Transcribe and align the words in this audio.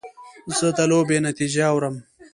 زه 0.57 0.67
د 0.77 0.79
لوبې 0.91 1.17
نتیجه 1.27 1.63
اورم. 1.71 1.95